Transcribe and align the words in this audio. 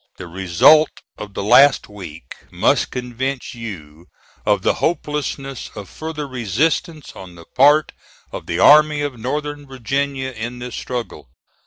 The 0.17 0.25
result 0.25 0.89
of 1.19 1.35
the 1.35 1.43
last 1.43 1.87
week 1.87 2.33
must 2.49 2.89
convince 2.89 3.53
you 3.53 4.07
of 4.47 4.63
the 4.63 4.73
hopelessness 4.81 5.69
of 5.75 5.87
further 5.87 6.27
resistance 6.27 7.15
on 7.15 7.35
the 7.35 7.45
part 7.45 7.91
of 8.31 8.47
the 8.47 8.57
Army 8.57 9.01
of 9.01 9.19
Northern 9.19 9.67
Virginia 9.67 10.31
in 10.31 10.57
this 10.57 10.73
struggle. 10.73 11.29